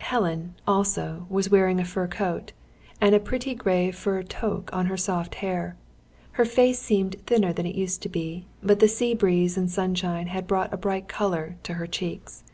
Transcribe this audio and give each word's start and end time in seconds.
Helen, 0.00 0.54
also, 0.66 1.26
was 1.28 1.50
wearing 1.50 1.78
a 1.78 1.84
fur 1.84 2.06
coat, 2.06 2.52
and 3.02 3.14
a 3.14 3.20
pretty 3.20 3.54
grey 3.54 3.90
fur 3.90 4.22
toque 4.22 4.72
on 4.72 4.86
her 4.86 4.96
soft 4.96 5.34
hair. 5.44 5.76
Her 6.40 6.46
face 6.46 6.78
seemed 6.78 7.16
thinner 7.26 7.52
than 7.52 7.66
it 7.66 7.74
used 7.74 8.00
to 8.04 8.08
be; 8.08 8.46
but 8.62 8.80
the 8.80 8.88
sea 8.88 9.12
breeze 9.12 9.58
and 9.58 9.70
sunshine 9.70 10.28
had 10.28 10.46
brought 10.46 10.72
a 10.72 10.78
bright 10.78 11.06
colour 11.06 11.56
to 11.64 11.74
her 11.74 11.86
cheeks. 11.86 12.44